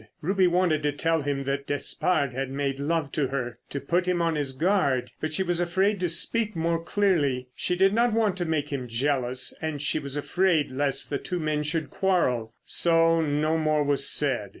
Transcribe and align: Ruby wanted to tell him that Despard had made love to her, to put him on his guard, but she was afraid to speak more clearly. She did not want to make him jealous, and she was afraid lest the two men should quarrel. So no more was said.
Ruby 0.21 0.47
wanted 0.47 0.81
to 0.81 0.91
tell 0.91 1.21
him 1.21 1.43
that 1.43 1.67
Despard 1.67 2.33
had 2.33 2.49
made 2.49 2.79
love 2.79 3.11
to 3.11 3.27
her, 3.27 3.59
to 3.69 3.79
put 3.79 4.07
him 4.07 4.19
on 4.19 4.33
his 4.33 4.51
guard, 4.51 5.11
but 5.21 5.31
she 5.31 5.43
was 5.43 5.59
afraid 5.59 5.99
to 5.99 6.09
speak 6.09 6.55
more 6.55 6.83
clearly. 6.83 7.49
She 7.55 7.75
did 7.75 7.93
not 7.93 8.11
want 8.11 8.35
to 8.37 8.45
make 8.45 8.69
him 8.73 8.87
jealous, 8.87 9.53
and 9.61 9.79
she 9.79 9.99
was 9.99 10.17
afraid 10.17 10.71
lest 10.71 11.11
the 11.11 11.19
two 11.19 11.39
men 11.39 11.61
should 11.61 11.91
quarrel. 11.91 12.55
So 12.65 13.21
no 13.21 13.59
more 13.59 13.83
was 13.83 14.09
said. 14.09 14.49